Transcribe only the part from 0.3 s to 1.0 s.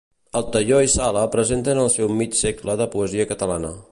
Altaió i